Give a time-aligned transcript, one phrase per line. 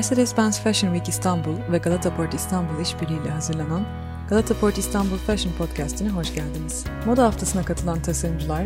[0.00, 3.86] Mercedes-Benz Fashion Week İstanbul ve Galata Port İstanbul işbirliğiyle hazırlanan
[4.28, 6.84] Galata Port İstanbul Fashion Podcast'ine hoş geldiniz.
[7.06, 8.64] Moda haftasına katılan tasarımcılar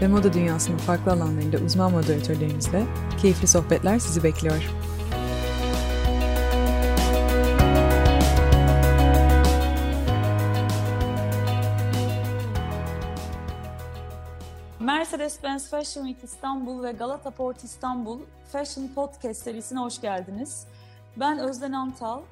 [0.00, 2.84] ve moda dünyasının farklı alanlarında uzman moderatörlerimizle
[3.22, 4.70] keyifli sohbetler sizi bekliyor.
[15.04, 18.20] Mercedes-Benz Fashion Week İstanbul ve Galata Port İstanbul
[18.52, 20.66] Fashion Podcast serisine hoş geldiniz.
[21.16, 22.22] Ben Özden Antal.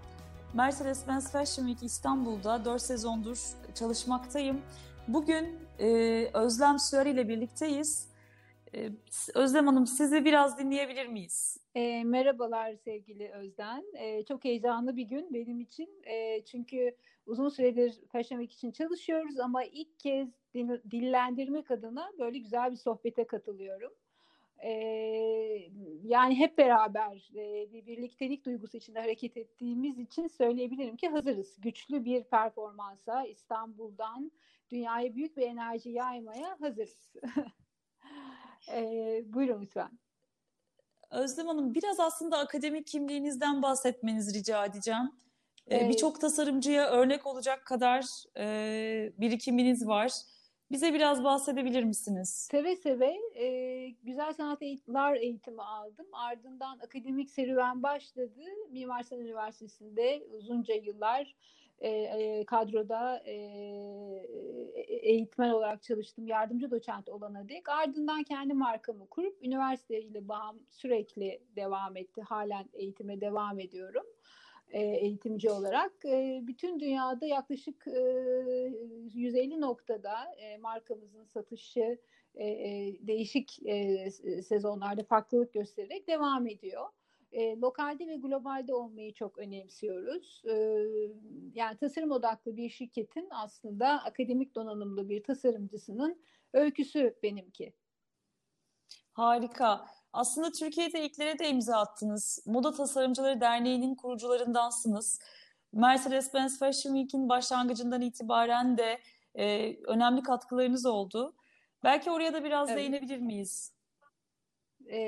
[0.55, 3.39] Mercedes-Benz Fashion Week İstanbul'da 4 sezondur
[3.75, 4.63] çalışmaktayım.
[5.09, 5.89] Bugün e,
[6.35, 8.09] Özlem Süer ile birlikteyiz.
[8.75, 8.89] E,
[9.35, 11.59] Özlem Hanım sizi biraz dinleyebilir miyiz?
[11.75, 13.85] E, merhabalar sevgili Özden.
[13.99, 16.03] E, çok heyecanlı bir gün benim için.
[16.05, 16.97] E, çünkü
[17.27, 20.42] uzun süredir Fashion Week için çalışıyoruz ama ilk kez
[20.91, 23.93] dillendirmek adına böyle güzel bir sohbete katılıyorum.
[24.65, 25.69] Ee,
[26.05, 31.61] yani hep beraber e, bir birliktelik duygusu içinde hareket ettiğimiz için söyleyebilirim ki hazırız.
[31.61, 34.33] Güçlü bir performansa İstanbul'dan
[34.71, 37.13] dünyaya büyük bir enerji yaymaya hazırız.
[38.73, 39.99] ee, buyurun lütfen.
[41.11, 45.11] Özlem Hanım biraz aslında akademik kimliğinizden bahsetmenizi rica edeceğim.
[45.71, 48.05] Ee, Birçok tasarımcıya örnek olacak kadar
[49.21, 50.13] birikiminiz var.
[50.73, 52.49] Bize biraz bahsedebilir misiniz?
[52.51, 56.07] Seve seve e, güzel sanatlar eğitimi aldım.
[56.13, 58.41] Ardından akademik serüven başladı.
[58.71, 61.35] Mimar Sinan Üniversitesi'nde uzunca yıllar
[61.81, 63.33] e, e, kadroda e,
[64.87, 66.27] eğitmen olarak çalıştım.
[66.27, 67.69] Yardımcı doçent olana dek.
[67.69, 72.23] Ardından kendi markamı kurup üniversiteyle bağım sürekli devam etti.
[72.23, 74.05] Halen eğitime devam ediyorum.
[74.73, 76.05] E, eğitimci olarak.
[76.05, 80.15] E, bütün dünyada yaklaşık 150 e, noktada
[80.61, 81.99] markamızın satışı
[83.01, 83.51] değişik
[84.45, 86.87] sezonlarda farklılık göstererek devam ediyor.
[87.37, 90.43] lokalde ve globalde olmayı çok önemsiyoruz.
[91.55, 96.23] yani tasarım odaklı bir şirketin aslında akademik donanımlı bir tasarımcısının
[96.53, 97.73] öyküsü benimki.
[99.13, 99.87] Harika.
[100.13, 102.39] Aslında Türkiye'de ilklere de imza attınız.
[102.47, 105.21] Moda Tasarımcıları Derneği'nin kurucularındansınız.
[105.73, 108.99] Mercedes-Benz Fashion Week'in başlangıcından itibaren de
[109.35, 111.35] e, önemli katkılarınız oldu.
[111.85, 112.79] Belki oraya da biraz evet.
[112.79, 113.73] değinebilir miyiz?
[114.87, 114.99] E,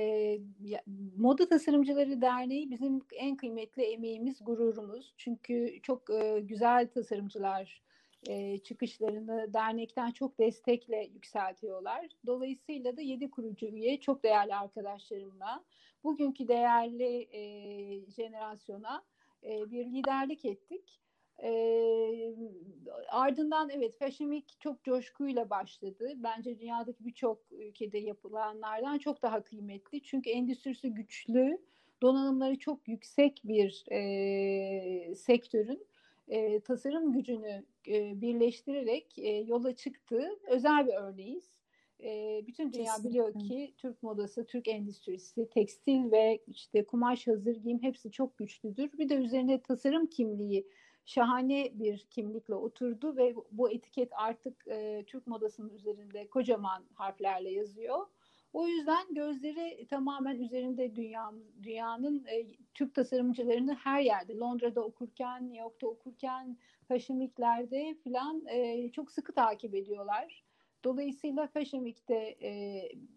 [0.65, 0.83] ya,
[1.17, 5.15] Moda Tasarımcıları Derneği bizim en kıymetli emeğimiz, gururumuz.
[5.17, 7.83] Çünkü çok e, güzel tasarımcılar
[8.29, 12.07] e, çıkışlarını dernekten çok destekle yükseltiyorlar.
[12.27, 15.65] Dolayısıyla da yedi kurucu üye çok değerli arkadaşlarımla
[16.05, 17.43] bugünkü değerli e,
[18.11, 19.03] jenerasyona
[19.43, 21.01] e, bir liderlik ettik.
[21.43, 21.51] E,
[23.09, 26.12] ardından evet Fashion Week çok coşkuyla başladı.
[26.17, 30.03] Bence dünyadaki birçok ülkede yapılanlardan çok daha kıymetli.
[30.03, 31.59] Çünkü endüstrisi güçlü,
[32.03, 35.87] donanımları çok yüksek bir e, sektörün
[36.29, 40.29] e, tasarım gücünü e, birleştirerek e, yola çıktı.
[40.49, 41.55] Özel bir örneğiz.
[42.01, 43.11] E, bütün dünya Kesinlikle.
[43.11, 48.93] biliyor ki Türk modası, Türk endüstrisi, tekstil ve işte kumaş hazır giyim hepsi çok güçlüdür.
[48.99, 50.67] Bir de üzerine tasarım kimliği
[51.05, 58.06] şahane bir kimlikle oturdu ve bu etiket artık e, Türk modasının üzerinde kocaman harflerle yazıyor.
[58.55, 61.33] O yüzden gözleri tamamen üzerinde dünya,
[61.63, 68.91] dünyanın e, Türk tasarımcılarını her yerde Londra'da okurken, New York'ta okurken, Fashion Week'lerde falan e,
[68.93, 70.45] çok sıkı takip ediyorlar.
[70.85, 72.15] Dolayısıyla Fashion Week'te
[72.47, 72.51] e,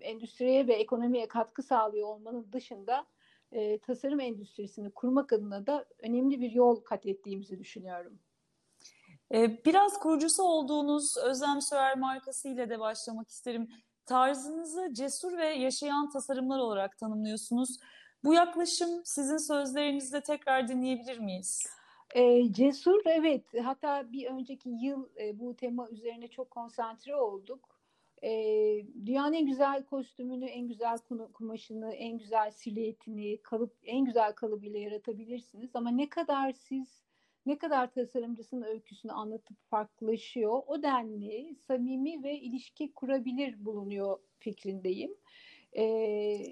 [0.02, 3.06] endüstriye ve ekonomiye katkı sağlıyor olmanın dışında
[3.52, 8.20] e, tasarım endüstrisini kurmak adına da önemli bir yol kat ettiğimizi düşünüyorum.
[9.34, 13.70] E, biraz kurucusu olduğunuz Özlem Sörer markasıyla de başlamak isterim.
[14.08, 17.80] Tarzınızı cesur ve yaşayan tasarımlar olarak tanımlıyorsunuz.
[18.24, 21.68] Bu yaklaşım sizin sözlerinizde tekrar dinleyebilir miyiz?
[22.16, 27.78] E, cesur evet hatta bir önceki yıl e, bu tema üzerine çok konsantre olduk.
[28.24, 28.30] E,
[29.06, 30.98] dünyanın en güzel kostümünü, en güzel
[31.34, 35.70] kumaşını, en güzel silüetini, kalıp en güzel kalıbıyla yaratabilirsiniz.
[35.74, 37.07] Ama ne kadar siz
[37.48, 45.16] ne kadar tasarımcısının öyküsünü anlatıp farklılaşıyor, o denli samimi ve ilişki kurabilir bulunuyor fikrindeyim.
[45.78, 46.44] Ee,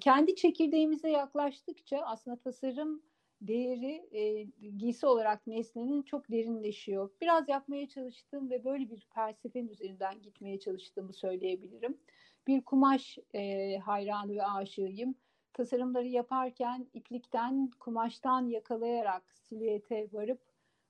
[0.00, 3.02] kendi çekirdeğimize yaklaştıkça aslında tasarım
[3.40, 4.42] değeri e,
[4.76, 7.10] giysi olarak nesnenin çok derinleşiyor.
[7.20, 11.98] Biraz yapmaya çalıştığım ve böyle bir felsefenin üzerinden gitmeye çalıştığımı söyleyebilirim.
[12.46, 15.14] Bir kumaş e, hayranı ve aşığıyım
[15.54, 20.40] tasarımları yaparken iplikten, kumaştan yakalayarak silüete varıp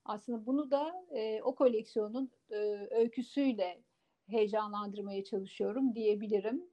[0.05, 2.57] aslında bunu da e, o koleksiyonun e,
[2.91, 3.83] öyküsüyle
[4.27, 6.63] heyecanlandırmaya çalışıyorum diyebilirim.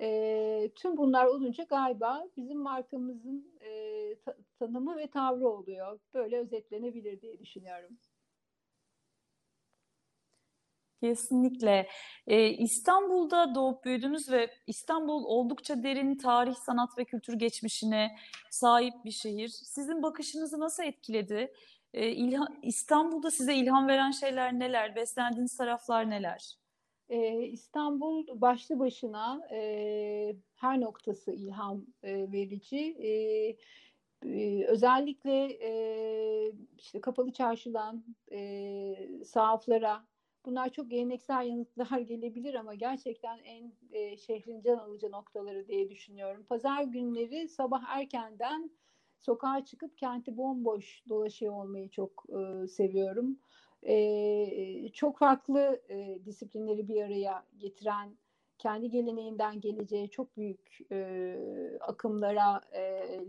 [0.00, 3.70] E, tüm bunlar olunca galiba bizim markamızın e,
[4.24, 6.00] ta- tanımı ve tavrı oluyor.
[6.14, 7.98] Böyle özetlenebilir diye düşünüyorum.
[11.04, 11.88] Kesinlikle.
[12.26, 18.16] Ee, İstanbul'da doğup büyüdünüz ve İstanbul oldukça derin tarih, sanat ve kültür geçmişine
[18.50, 19.48] sahip bir şehir.
[19.48, 21.52] Sizin bakışınızı nasıl etkiledi?
[21.94, 24.96] Ee, ilha- İstanbul'da size ilham veren şeyler neler?
[24.96, 26.56] Beslendiğiniz taraflar neler?
[27.08, 32.96] Ee, İstanbul başlı başına e, her noktası ilham e, verici.
[32.98, 33.10] E,
[34.28, 35.72] e, özellikle e,
[36.78, 40.04] işte kapalı çarşıdan e, sahaflara
[40.44, 46.44] bunlar çok geleneksel yanıtlar gelebilir ama gerçekten en e, şehrin can alıcı noktaları diye düşünüyorum.
[46.48, 48.70] Pazar günleri sabah erkenden
[49.20, 53.38] sokağa çıkıp kenti bomboş dolaşıyor olmayı çok e, seviyorum
[53.86, 58.16] e, çok farklı e, disiplinleri bir araya getiren,
[58.58, 61.36] kendi geleneğinden geleceği çok büyük e,
[61.80, 62.80] akımlara e,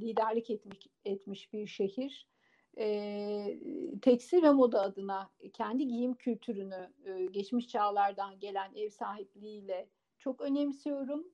[0.01, 2.27] liderlik etmiş, etmiş bir şehir.
[2.77, 3.59] E,
[4.01, 9.89] tekstil ve moda adına kendi giyim kültürünü e, geçmiş çağlardan gelen ev sahipliğiyle
[10.19, 11.27] çok önemsiyorum.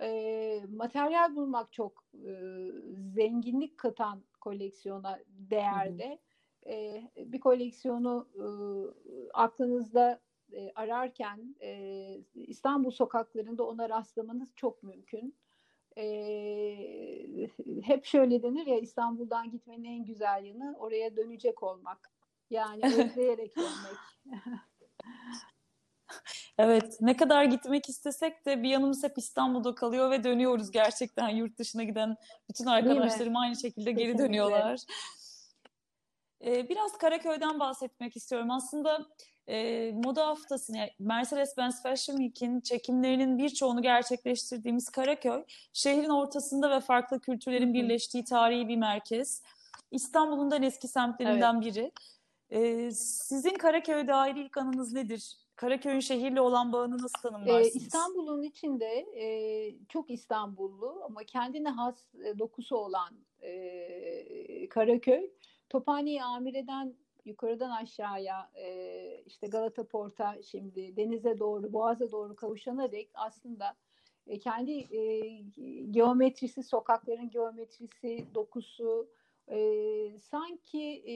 [0.00, 2.32] E, materyal bulmak çok e,
[3.14, 6.18] zenginlik katan koleksiyona değerde.
[6.66, 8.44] E, bir koleksiyonu e,
[9.34, 10.20] aklınızda
[10.52, 15.36] e, ararken e, İstanbul sokaklarında ona rastlamanız çok mümkün.
[15.96, 17.48] E,
[17.82, 22.10] hep şöyle denir ya İstanbul'dan gitmenin en güzel yanı oraya dönecek olmak.
[22.50, 23.96] Yani özleyerek dönmek.
[26.58, 31.58] Evet, ne kadar gitmek istesek de bir yanımız hep İstanbul'da kalıyor ve dönüyoruz gerçekten yurt
[31.58, 32.16] dışına giden
[32.48, 34.80] bütün arkadaşlarım aynı şekilde geri dönüyorlar.
[36.44, 38.50] Ee, biraz Karaköy'den bahsetmek istiyorum.
[38.50, 39.06] Aslında
[39.48, 47.20] e, moda haftasını, yani Mercedes-Benz Fashion Week'in çekimlerinin birçoğunu gerçekleştirdiğimiz Karaköy, şehrin ortasında ve farklı
[47.20, 49.42] kültürlerin birleştiği tarihi bir merkez.
[49.90, 51.64] İstanbul'un da eski semtlerinden evet.
[51.64, 51.92] biri.
[52.50, 55.36] Ee, sizin Karaköy'e dair ilk anınız nedir?
[55.56, 57.76] Karaköy'ün şehirle olan bağını nasıl tanımlarsınız?
[57.76, 59.26] Ee, İstanbul'un içinde e,
[59.88, 65.30] çok İstanbullu ama kendine has e, dokusu olan e, Karaköy
[65.68, 68.81] Tophane'yi Amire'den yukarıdan aşağıya e,
[69.26, 73.76] işte Galata Port'a şimdi denize doğru, Boğaz'a doğru kavuşana dek aslında
[74.26, 75.20] e, kendi e,
[75.90, 79.08] geometrisi, sokakların geometrisi, dokusu
[79.48, 79.58] e,
[80.18, 81.14] sanki e,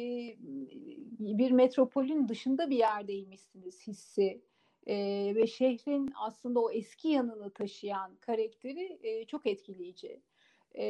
[1.19, 4.43] bir metropolün dışında bir yerdeymişsiniz hissi
[4.87, 4.97] e,
[5.35, 10.21] ve şehrin aslında o eski yanını taşıyan karakteri e, çok etkileyici.
[10.79, 10.85] E,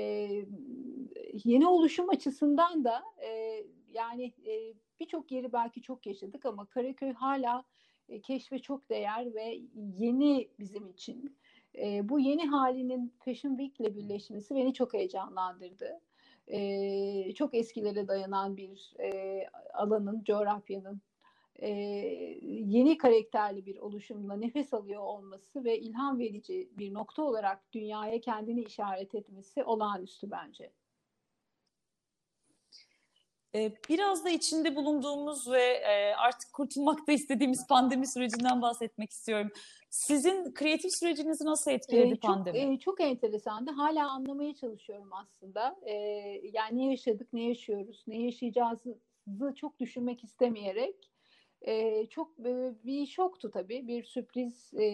[1.44, 3.62] yeni oluşum açısından da e,
[3.96, 7.64] yani e, birçok yeri belki çok yaşadık ama Karaköy hala
[8.08, 9.60] e, keşfe çok değer ve
[9.98, 11.36] yeni bizim için.
[11.78, 16.00] E, bu yeni halinin Fashion Week ile birleşmesi beni çok heyecanlandırdı.
[16.48, 19.40] E, çok eskilere dayanan bir e,
[19.74, 21.00] alanın, coğrafyanın
[21.58, 21.68] e,
[22.42, 28.62] yeni karakterli bir oluşumla nefes alıyor olması ve ilham verici bir nokta olarak dünyaya kendini
[28.62, 30.72] işaret etmesi olağanüstü bence.
[33.88, 35.86] Biraz da içinde bulunduğumuz ve
[36.16, 39.50] artık kurtulmakta istediğimiz pandemi sürecinden bahsetmek istiyorum.
[39.90, 42.58] Sizin kreatif sürecinizi nasıl etkiledi ee, pandemi?
[42.58, 43.70] Çok, e, çok enteresandı.
[43.70, 45.76] Hala anlamaya çalışıyorum aslında.
[45.82, 45.92] E,
[46.52, 48.98] yani ne yaşadık, ne yaşıyoruz, ne yaşayacağızı
[49.56, 51.10] çok düşünmek istemeyerek
[51.62, 53.86] e, çok e, bir şoktu tabii.
[53.86, 54.88] Bir sürpriz e,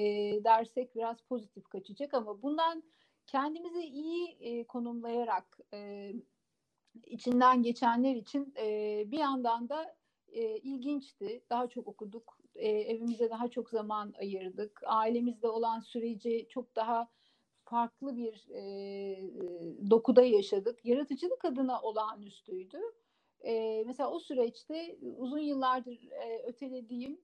[0.44, 2.82] dersek biraz pozitif kaçacak ama bundan
[3.26, 6.12] kendimizi iyi e, konumlayarak e,
[7.06, 9.96] içinden geçenler için e, bir yandan da
[10.28, 11.42] e, ilginçti.
[11.50, 14.80] Daha çok okuduk, e, evimize daha çok zaman ayırdık.
[14.86, 17.08] Ailemizde olan süreci çok daha
[17.64, 18.62] farklı bir e,
[19.90, 20.84] dokuda yaşadık.
[20.84, 22.78] Yaratıcılık adına olağanüstüydü.
[23.44, 27.20] E, mesela o süreçte uzun yıllardır e, ötelediğim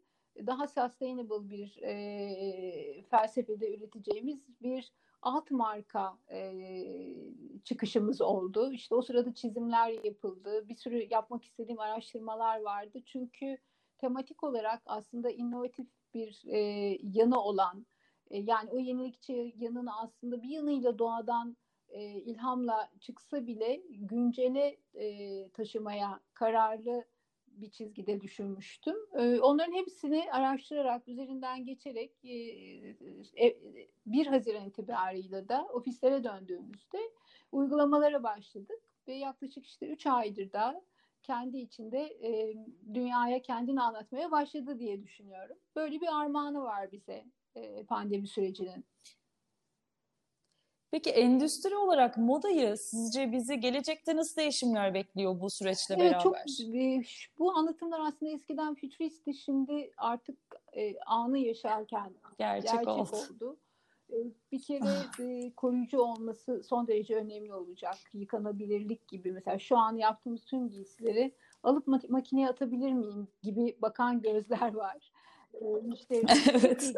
[0.46, 6.54] daha sustainable bir e, felsefede üreteceğimiz bir alt marka e,
[7.64, 8.72] çıkışımız oldu.
[8.72, 10.68] İşte o sırada çizimler yapıldı.
[10.68, 12.98] Bir sürü yapmak istediğim araştırmalar vardı.
[13.06, 13.58] Çünkü
[13.98, 16.58] tematik olarak aslında inovatif bir e,
[17.02, 17.86] yanı olan
[18.30, 21.56] e, yani o yenilikçi yanını aslında bir yanıyla doğadan
[21.88, 27.04] e, ilhamla çıksa bile güncele e, taşımaya kararlı
[27.60, 28.96] bir çizgide düşünmüştüm.
[29.14, 32.34] E, onların hepsini araştırarak, üzerinden geçerek e,
[33.46, 33.58] e,
[34.06, 36.98] 1 Haziran itibariyle de ofislere döndüğümüzde
[37.52, 40.84] uygulamalara başladık ve yaklaşık işte 3 aydır da
[41.22, 42.54] kendi içinde e,
[42.94, 45.56] dünyaya kendini anlatmaya başladı diye düşünüyorum.
[45.76, 47.24] Böyle bir armağanı var bize
[47.54, 48.84] e, pandemi sürecinin.
[50.90, 56.20] Peki endüstri olarak modayı sizce bizi gelecekte nasıl değişimler bekliyor bu süreçle evet, beraber?
[56.20, 56.36] Çok,
[57.38, 60.38] bu anlatımlar aslında eskiden fütüristti, şimdi artık
[60.72, 63.16] e, anı yaşarken gerçek, gerçek oldu.
[63.16, 63.56] oldu.
[64.10, 64.16] E,
[64.52, 67.96] bir kere e, koruyucu olması son derece önemli olacak.
[68.14, 74.74] Yıkanabilirlik gibi mesela şu an yaptığımız tüm giysileri alıp makineye atabilir miyim gibi bakan gözler
[74.74, 75.12] var.
[76.52, 76.94] Evet.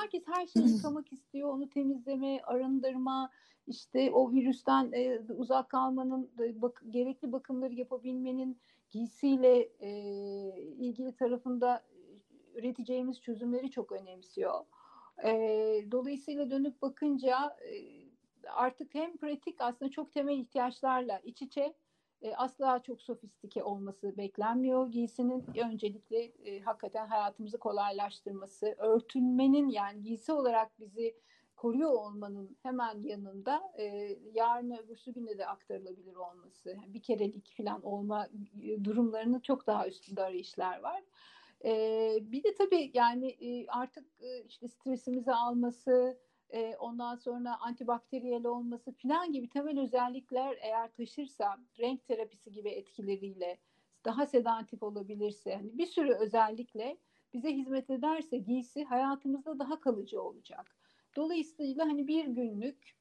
[0.00, 3.30] herkes her şeyi yıkamak istiyor, onu temizleme, arındırma,
[3.66, 8.58] işte o virüsten e, uzak kalmanın, e, bak, gerekli bakımları yapabilmenin
[8.90, 9.90] giysiyle e,
[10.78, 11.82] ilgili tarafında
[12.54, 14.64] üreteceğimiz çözümleri çok önemsiyor.
[15.24, 15.30] E,
[15.90, 18.06] dolayısıyla dönüp bakınca e,
[18.48, 21.74] artık hem pratik aslında çok temel ihtiyaçlarla iç içe
[22.22, 24.86] e, asla çok sofistike olması beklenmiyor.
[24.86, 31.14] Giysinin öncelikle e, hakikaten hayatımızı kolaylaştırması, örtünmenin yani giysi olarak bizi
[31.56, 33.84] koruyor olmanın hemen yanında e,
[34.34, 38.28] yarın öbürsü günde de aktarılabilir olması, bir kerelik falan olma
[38.84, 41.02] durumlarının çok daha üstünde arayışlar var.
[41.64, 41.72] E,
[42.20, 46.18] bir de tabii yani e, artık e, işte stresimizi alması,
[46.50, 53.58] e, ondan sonra antibakteriyel olması falan gibi temel özellikler eğer taşırsa renk terapisi gibi etkileriyle
[54.04, 56.96] daha sedatif olabilirse hani bir sürü özellikle
[57.32, 60.76] bize hizmet ederse giysi hayatımızda daha kalıcı olacak.
[61.16, 62.96] Dolayısıyla hani bir günlük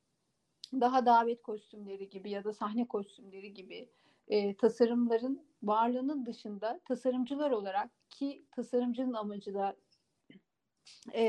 [0.73, 3.89] daha davet kostümleri gibi ya da sahne kostümleri gibi
[4.27, 9.75] e, tasarımların varlığının dışında tasarımcılar olarak ki tasarımcının amacı da
[11.13, 11.23] e,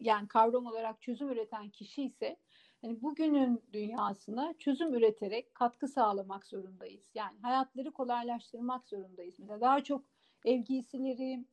[0.00, 2.36] yani kavram olarak çözüm üreten kişi ise
[2.82, 7.10] yani bugünün dünyasına çözüm üreterek katkı sağlamak zorundayız.
[7.14, 9.38] Yani hayatları kolaylaştırmak zorundayız.
[9.38, 10.04] Mesela daha çok
[10.44, 11.44] ev giysileri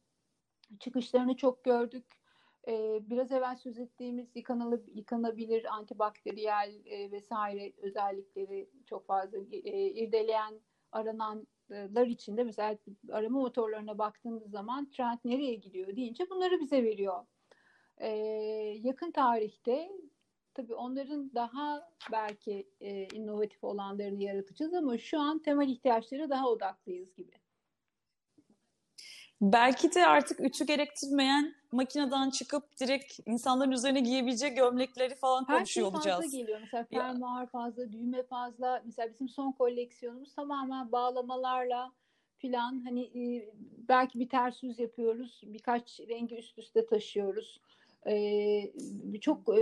[0.80, 2.06] çıkışlarını çok gördük.
[2.68, 10.60] Ee, biraz evvel söz ettiğimiz yıkanılı, yıkanabilir antibakteriyel e, vesaire özellikleri çok fazla e, irdeleyen
[10.92, 12.78] aranan lar içinde mesela
[13.12, 17.26] arama motorlarına baktığımız zaman trend nereye gidiyor deyince bunları bize veriyor.
[17.98, 18.08] Ee,
[18.82, 19.90] yakın tarihte
[20.54, 27.16] tabii onların daha belki e, inovatif olanlarını yaratacağız ama şu an temel ihtiyaçları daha odaklıyız
[27.16, 27.32] gibi.
[29.42, 35.88] Belki de artık ütü gerektirmeyen makineden çıkıp direkt insanların üzerine giyebileceği gömlekleri falan Her konuşuyor
[35.88, 36.24] şey olacağız.
[36.24, 36.60] fazla geliyor.
[36.62, 38.82] Mesela fermuar fazla, düğme fazla.
[38.86, 41.92] Mesela bizim son koleksiyonumuz tamamen bağlamalarla
[42.38, 43.50] filan hani e,
[43.90, 45.42] belki bir ters yüz yapıyoruz.
[45.46, 47.62] Birkaç rengi üst üste taşıyoruz.
[48.08, 48.72] Ee,
[49.22, 49.62] çok e,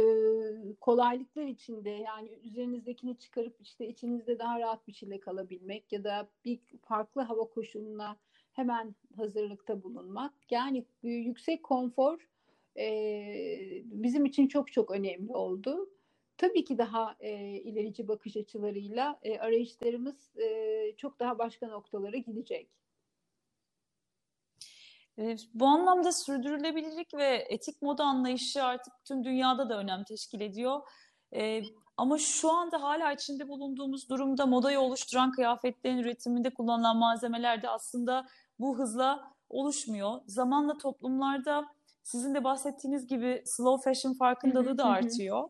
[0.82, 6.60] kolaylıklar içinde yani üzerinizdekini çıkarıp işte içinizde daha rahat bir şekilde kalabilmek ya da bir
[6.82, 8.18] farklı hava koşuluna
[8.58, 10.34] hemen hazırlıkta bulunmak.
[10.52, 12.30] Yani yüksek konfor
[12.78, 12.88] e,
[13.86, 15.90] bizim için çok çok önemli oldu.
[16.38, 22.70] Tabii ki daha e, ilerici bakış açılarıyla e, arayışlarımız e, çok daha başka noktalara gidecek.
[25.54, 30.82] Bu anlamda sürdürülebilirlik ve etik moda anlayışı artık tüm dünyada da önem teşkil ediyor.
[31.36, 31.62] Ee,
[31.98, 38.28] ama şu anda hala içinde bulunduğumuz durumda modayı oluşturan kıyafetlerin üretiminde kullanılan malzemeler de aslında
[38.60, 40.22] bu hızla oluşmuyor.
[40.28, 41.66] Zamanla toplumlarda
[42.04, 45.50] sizin de bahsettiğiniz gibi slow fashion farkındalığı da artıyor.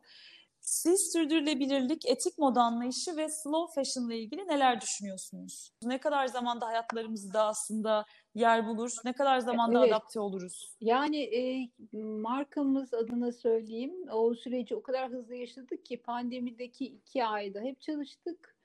[0.67, 5.71] Siz sürdürülebilirlik, etik moda anlayışı ve slow fashion ile ilgili neler düşünüyorsunuz?
[5.83, 8.91] Ne kadar zamanda hayatlarımızda aslında yer bulur?
[9.05, 9.93] Ne kadar zamanda evet.
[9.93, 10.75] adapte oluruz?
[10.81, 17.59] Yani e, markamız adına söyleyeyim o süreci o kadar hızlı yaşadık ki pandemideki iki ayda
[17.59, 18.55] hep çalıştık.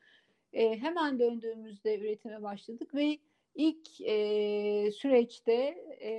[0.52, 3.18] E, hemen döndüğümüzde üretime başladık ve
[3.54, 5.52] ilk e, süreçte
[6.02, 6.12] e,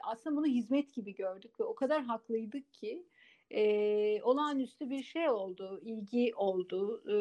[0.00, 3.04] aslında bunu hizmet gibi gördük ve o kadar haklıydık ki
[3.50, 7.16] e, olağanüstü bir şey oldu, ilgi oldu e,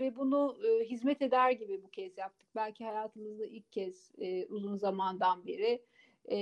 [0.00, 2.48] ve bunu e, hizmet eder gibi bu kez yaptık.
[2.54, 5.82] Belki hayatımızda ilk kez e, uzun zamandan beri
[6.30, 6.38] e,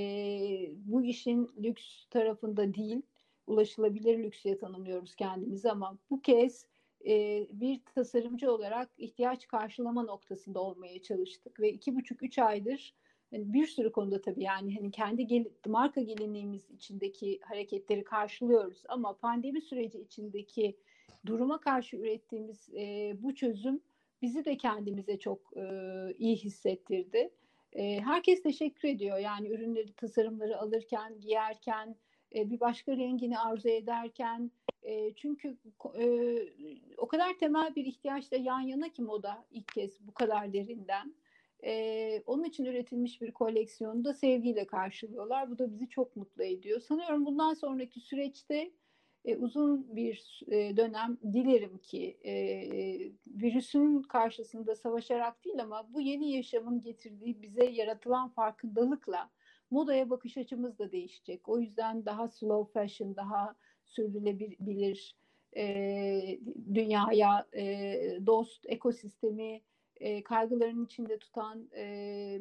[0.76, 3.02] bu işin lüks tarafında değil,
[3.46, 6.66] ulaşılabilir lüksye tanımlıyoruz kendimizi ama bu kez
[7.50, 11.60] bir tasarımcı olarak ihtiyaç karşılama noktasında olmaya çalıştık.
[11.60, 12.94] Ve iki buçuk üç aydır
[13.32, 18.82] yani bir sürü konuda tabii yani hani kendi gel marka gelinliğimiz içindeki hareketleri karşılıyoruz.
[18.88, 20.76] Ama pandemi süreci içindeki
[21.26, 23.80] duruma karşı ürettiğimiz e, bu çözüm
[24.22, 25.62] bizi de kendimize çok e,
[26.18, 27.30] iyi hissettirdi.
[27.72, 29.18] E, herkes teşekkür ediyor.
[29.18, 31.96] Yani ürünleri, tasarımları alırken, giyerken,
[32.34, 34.50] e, bir başka rengini arzu ederken
[34.82, 35.56] e, çünkü
[35.98, 36.38] e,
[36.96, 41.14] o kadar temel bir ihtiyaçla yan yana ki moda ilk kez bu kadar derinden.
[42.26, 45.50] Onun için üretilmiş bir koleksiyonu da sevgiyle karşılıyorlar.
[45.50, 46.80] Bu da bizi çok mutlu ediyor.
[46.80, 48.70] Sanıyorum bundan sonraki süreçte
[49.38, 52.16] uzun bir dönem dilerim ki
[53.26, 59.30] virüsün karşısında savaşarak değil ama bu yeni yaşamın getirdiği bize yaratılan farkındalıkla
[59.70, 61.48] modaya bakış açımız da değişecek.
[61.48, 65.16] O yüzden daha slow fashion, daha sürdürülebilir
[65.56, 66.38] e,
[66.74, 67.94] dünyaya e,
[68.26, 69.62] dost ekosistemi
[69.96, 72.40] e, kaygılarının içinde tutan e,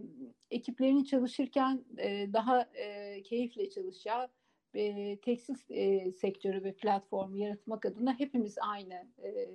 [0.51, 4.29] ekiplerini çalışırken e, daha e, keyifle çalışacağı
[4.74, 8.93] e, tekstil e, sektörü ve platformu yaratmak adına hepimiz aynı
[9.24, 9.50] e,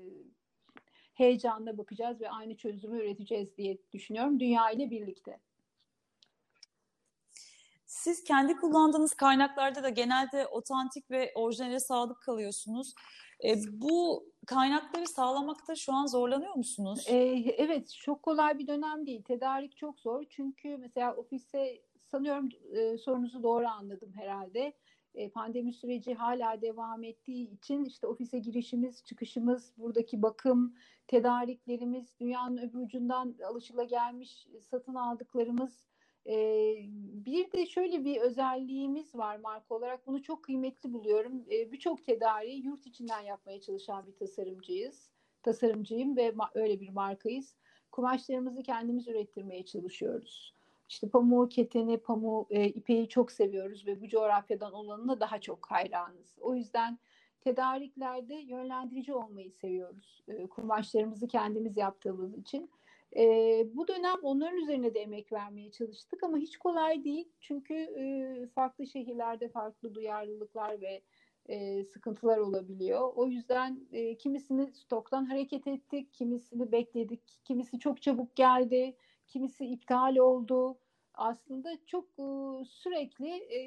[1.15, 5.41] heyecanla bakacağız ve aynı çözümü üreteceğiz diye düşünüyorum dünya ile birlikte.
[8.03, 12.95] Siz kendi kullandığınız kaynaklarda da genelde otantik ve orijinale sadık kalıyorsunuz.
[13.45, 17.05] E, bu kaynakları sağlamakta şu an zorlanıyor musunuz?
[17.09, 17.17] E,
[17.57, 19.23] evet, çok kolay bir dönem değil.
[19.23, 20.25] Tedarik çok zor.
[20.31, 24.73] Çünkü mesela ofise sanıyorum e, sorunuzu doğru anladım herhalde.
[25.15, 30.75] E, pandemi süreci hala devam ettiği için işte ofise girişimiz, çıkışımız, buradaki bakım,
[31.07, 35.92] tedariklerimiz, dünyanın öbür ucundan alışılagelmiş satın aldıklarımız
[36.27, 36.75] ee,
[37.27, 40.07] bir de şöyle bir özelliğimiz var marka olarak.
[40.07, 41.45] Bunu çok kıymetli buluyorum.
[41.51, 45.11] Ee, Birçok tedariği yurt içinden yapmaya çalışan bir tasarımcıyız.
[45.43, 47.55] Tasarımcıyım ve öyle bir markayız.
[47.93, 50.55] Kumaşlarımızı kendimiz ürettirmeye çalışıyoruz.
[50.89, 56.39] İşte pamuğu, keteni, pamuğu, e, ipeği çok seviyoruz ve bu coğrafyadan olanına daha çok hayranız.
[56.41, 56.99] O yüzden
[57.41, 60.23] tedariklerde yönlendirici olmayı seviyoruz.
[60.29, 62.71] E, kumaşlarımızı kendimiz yaptığımız için.
[63.17, 63.23] E,
[63.75, 67.29] bu dönem onların üzerine de emek vermeye çalıştık ama hiç kolay değil.
[67.41, 71.03] Çünkü e, farklı şehirlerde farklı duyarlılıklar ve
[71.49, 73.13] e, sıkıntılar olabiliyor.
[73.15, 80.17] O yüzden e, kimisini stoktan hareket ettik, kimisini bekledik, kimisi çok çabuk geldi, kimisi iptal
[80.17, 80.79] oldu.
[81.15, 82.25] Aslında çok e,
[82.65, 83.61] sürekli e,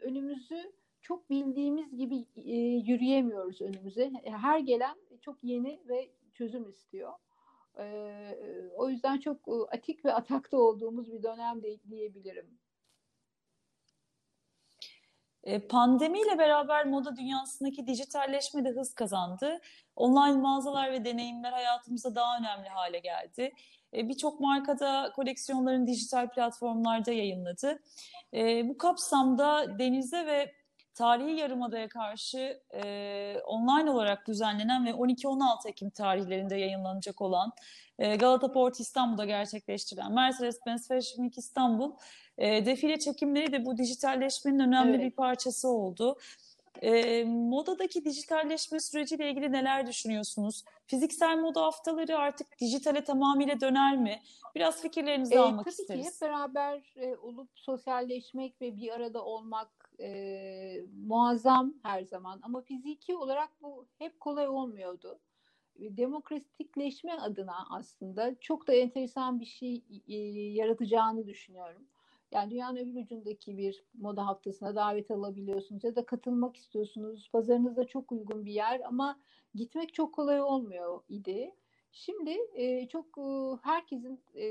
[0.00, 4.12] önümüzü çok bildiğimiz gibi e, yürüyemiyoruz önümüze.
[4.24, 7.12] Her gelen çok yeni ve çözüm istiyor.
[7.78, 12.58] E, o yüzden çok atik ve atakta olduğumuz bir dönem de diyebilirim.
[15.68, 19.60] Pandemiyle beraber moda dünyasındaki dijitalleşme de hız kazandı.
[19.96, 23.52] Online mağazalar ve deneyimler hayatımıza daha önemli hale geldi.
[23.92, 27.82] Birçok markada koleksiyonların dijital platformlarda yayınladı.
[28.68, 30.54] Bu kapsamda denize ve
[30.96, 37.52] tarihi yarımadaya karşı e, online olarak düzenlenen ve 12-16 Ekim tarihlerinde yayınlanacak olan
[37.98, 41.92] e, Galata Port İstanbul'da gerçekleştirilen Mercedes-Benz Fashion Week İstanbul
[42.38, 45.04] e, defile çekimleri de bu dijitalleşmenin önemli evet.
[45.04, 46.18] bir parçası oldu.
[46.82, 50.64] E, modadaki dijitalleşme süreciyle ilgili neler düşünüyorsunuz?
[50.86, 54.20] Fiziksel moda haftaları artık dijitale tamamıyla döner mi?
[54.54, 55.88] Biraz fikirlerinizi e, almak tabii isteriz.
[55.88, 62.40] Tabii ki hep beraber e, olup sosyalleşmek ve bir arada olmak e, muazzam her zaman.
[62.42, 65.18] Ama fiziki olarak bu hep kolay olmuyordu.
[65.78, 70.16] Demokratikleşme adına aslında çok da enteresan bir şey e,
[70.52, 71.82] yaratacağını düşünüyorum.
[72.32, 77.28] Yani dünyanın öbür ucundaki bir moda haftasına davet alabiliyorsunuz ya da katılmak istiyorsunuz.
[77.32, 79.18] Pazarınızda çok uygun bir yer ama
[79.54, 81.54] gitmek çok kolay olmuyor idi.
[81.92, 83.22] Şimdi e, çok e,
[83.62, 84.44] herkesin e,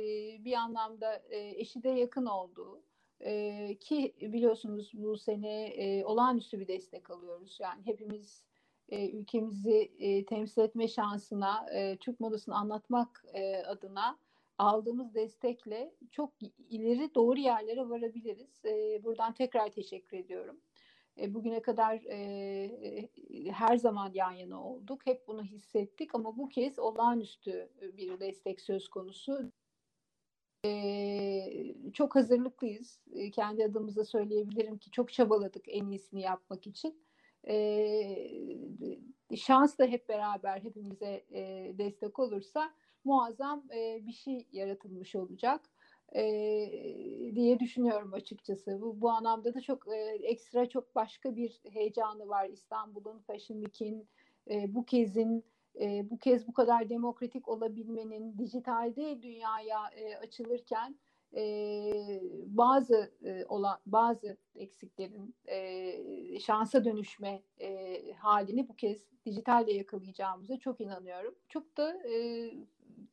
[0.45, 2.81] bir anlamda e, eşi de yakın olduğu
[3.25, 7.57] e, ki biliyorsunuz bu sene e, olağanüstü bir destek alıyoruz.
[7.61, 8.43] Yani hepimiz
[8.89, 14.19] e, ülkemizi e, temsil etme şansına, e, Türk modasını anlatmak e, adına
[14.57, 16.33] aldığımız destekle çok
[16.69, 18.65] ileri doğru yerlere varabiliriz.
[18.65, 20.59] E, buradan tekrar teşekkür ediyorum.
[21.19, 23.09] E, bugüne kadar e,
[23.51, 25.05] her zaman yan yana olduk.
[25.05, 29.51] Hep bunu hissettik ama bu kez olağanüstü bir destek söz konusu.
[31.93, 32.99] Çok hazırlıklıyız.
[33.33, 37.01] Kendi adımıza söyleyebilirim ki çok çabaladık en iyisini yapmak için.
[39.35, 41.25] Şans da hep beraber hepimize
[41.77, 42.73] destek olursa
[43.03, 43.63] muazzam
[44.01, 45.69] bir şey yaratılmış olacak
[47.35, 48.81] diye düşünüyorum açıkçası.
[48.81, 54.07] Bu, bu anlamda da çok e, ekstra çok başka bir heyecanı var İstanbul'un, Fashion Week'in,
[54.49, 55.43] e, bu kezin
[55.81, 60.95] e, bu kez bu kadar demokratik olabilmenin, dijitalde dünyaya e, açılırken
[61.35, 61.41] e,
[62.45, 70.81] bazı e, olan bazı eksiklerin e, şansa dönüşme e, halini bu kez dijitalde yakalayacağımıza çok
[70.81, 71.35] inanıyorum.
[71.49, 72.51] Çok da e,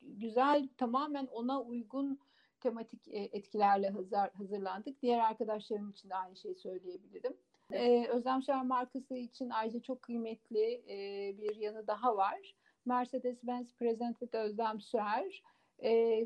[0.03, 2.19] güzel, tamamen ona uygun
[2.61, 5.03] tematik etkilerle hazır, hazırlandık.
[5.03, 7.37] Diğer arkadaşlarım için de aynı şeyi söyleyebilirim.
[7.73, 10.99] Ee, Özlem Şahin markası için ayrıca çok kıymetli e,
[11.39, 12.55] bir yanı daha var.
[12.87, 15.43] Mercedes-Benz Present with Özlem Süer
[15.85, 16.25] E,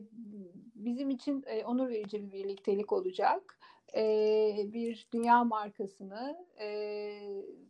[0.75, 3.59] bizim için e, onur verici bir birliktelik olacak.
[3.97, 7.21] E, bir dünya markasını, e,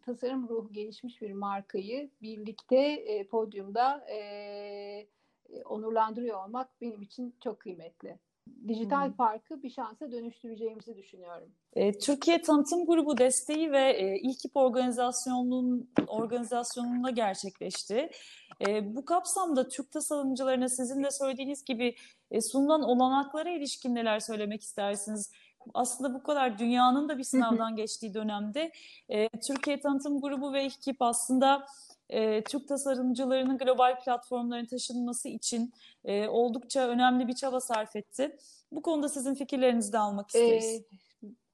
[0.03, 5.07] tasarım ruhu gelişmiş bir markayı birlikte e, podyumda e,
[5.65, 8.19] onurlandırıyor olmak benim için çok kıymetli
[8.69, 9.17] dijital hmm.
[9.17, 11.49] parkı bir şansa dönüştüreceğimizi düşünüyorum.
[11.73, 18.11] E, Türkiye Tanıtım Grubu desteği ve e, İlkip organizasyonunun organizasyonunda gerçekleşti.
[18.69, 21.95] E, bu kapsamda Türk tasarımcılarına sizin de söylediğiniz gibi
[22.31, 25.33] e, sunulan olanaklara ilişkin neler söylemek istersiniz?
[25.75, 28.73] Aslında bu kadar dünyanın da bir sınavdan geçtiği dönemde
[29.09, 31.67] e, Türkiye Tanıtım Grubu ve İlkip aslında
[32.11, 35.73] e, Türk tasarımcılarının global platformların taşınması için
[36.05, 38.37] e, oldukça önemli bir çaba sarf etti.
[38.73, 40.65] Bu konuda sizin fikirlerinizi de almak isteriz.
[40.65, 40.85] E,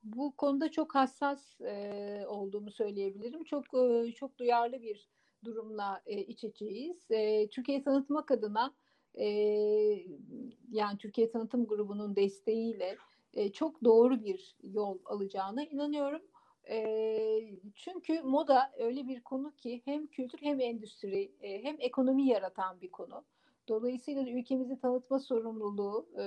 [0.03, 3.45] bu konuda çok hassas e, olduğumu söyleyebilirim.
[3.45, 5.09] Çok e, çok duyarlı bir
[5.45, 7.11] durumla e, iç içeyiz.
[7.11, 8.75] E, Türkiye tanıtmak adına
[9.15, 9.27] e,
[10.71, 12.97] yani Türkiye Tanıtım Grubu'nun desteğiyle
[13.35, 16.23] e, çok doğru bir yol alacağına inanıyorum.
[16.71, 22.81] E, çünkü moda öyle bir konu ki hem kültür hem endüstri e, hem ekonomi yaratan
[22.81, 23.25] bir konu.
[23.69, 26.25] Dolayısıyla ülkemizi tanıtma sorumluluğu e,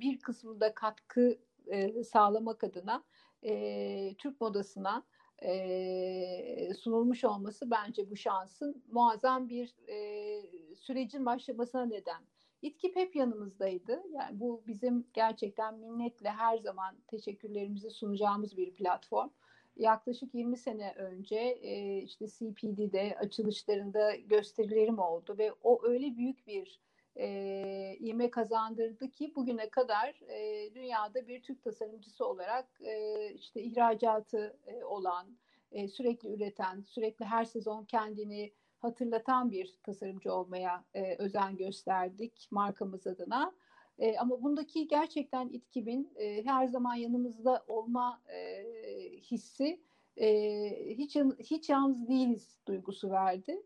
[0.00, 3.04] bir kısmında katkı e, sağlamak adına
[3.44, 5.02] e, Türk modasına
[5.42, 12.22] e, sunulmuş olması bence bu şansın muazzam bir e, sürecin başlamasına neden.
[12.62, 14.02] İtkip hep yanımızdaydı.
[14.12, 19.28] Yani bu bizim gerçekten minnetle her zaman teşekkürlerimizi sunacağımız bir platform
[19.76, 26.80] yaklaşık 20 sene önce e, işte CPD'de açılışlarında gösterilerim oldu ve o öyle büyük bir
[27.16, 34.56] e, ivme kazandırdı ki bugüne kadar e, dünyada bir Türk tasarımcısı olarak e, işte ihracatı
[34.66, 35.36] e, olan,
[35.72, 43.06] e, sürekli üreten, sürekli her sezon kendini hatırlatan bir tasarımcı olmaya e, özen gösterdik markamız
[43.06, 43.52] adına.
[43.98, 48.51] E, ama bundaki gerçekten İTKİB'in e, her zaman yanımızda olma e,
[49.22, 49.80] hissi
[50.16, 50.28] e,
[50.98, 53.62] hiç hiç yalnız değiliz duygusu verdi.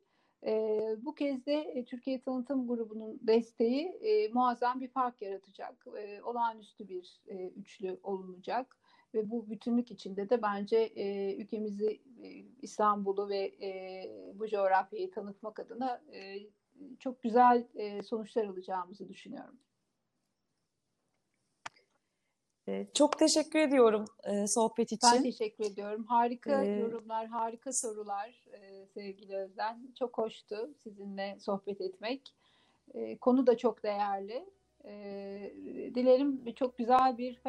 [0.46, 5.86] E, bu kez de e, Türkiye Tanıtım Grubu'nun desteği e, muazzam bir fark yaratacak.
[5.98, 8.76] E, olağanüstü bir e, üçlü olunacak
[9.14, 12.28] ve bu bütünlük içinde de bence e, ülkemizi, e,
[12.62, 16.36] İstanbul'u ve e, bu coğrafyayı tanıtmak adına e,
[16.98, 19.58] çok güzel e, sonuçlar alacağımızı düşünüyorum.
[21.66, 22.55] Ee,
[22.94, 25.10] çok teşekkür ediyorum e, sohbet için.
[25.14, 26.04] Ben teşekkür ediyorum.
[26.04, 29.88] Harika ee, yorumlar, harika sorular e, sevgili Özden.
[29.98, 32.34] Çok hoştu sizinle sohbet etmek.
[32.94, 34.44] E, konu da çok değerli.
[35.94, 37.40] Dilerim çok güzel bir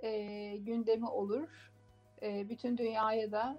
[0.00, 1.72] e, gündemi olur.
[2.22, 3.58] Bütün dünyaya da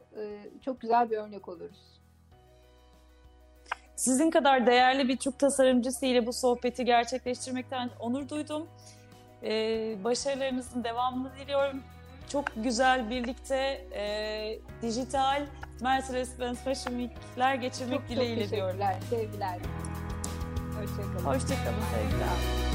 [0.62, 2.02] çok güzel bir örnek oluruz.
[3.96, 8.68] Sizin kadar değerli bir Türk tasarımcısı ile bu sohbeti gerçekleştirmekten onur duydum.
[9.44, 11.84] Ee, başarılarınızın devamını diliyorum.
[12.30, 13.56] Çok güzel birlikte
[13.92, 15.46] e, dijital
[15.82, 18.80] Mercedes-Benz Fashion Week'ler geçirmek çok, dileğiyle çok diyorum.
[19.10, 19.60] Sevgiler.
[20.80, 21.26] Hoşçakalın.
[21.26, 22.75] Hoşçakalın sevgiler.